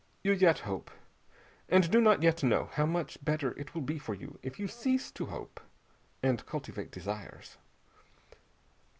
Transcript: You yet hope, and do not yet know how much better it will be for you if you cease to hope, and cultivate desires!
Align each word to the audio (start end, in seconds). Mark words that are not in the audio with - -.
You 0.23 0.31
yet 0.31 0.57
hope, 0.61 0.89
and 1.69 1.91
do 1.91 2.01
not 2.01 2.23
yet 2.23 2.41
know 2.41 2.69
how 2.73 2.87
much 2.87 3.23
better 3.23 3.51
it 3.51 3.75
will 3.75 3.83
be 3.83 3.99
for 3.99 4.15
you 4.15 4.39
if 4.41 4.57
you 4.59 4.67
cease 4.67 5.11
to 5.11 5.27
hope, 5.27 5.59
and 6.23 6.43
cultivate 6.43 6.89
desires! 6.89 7.59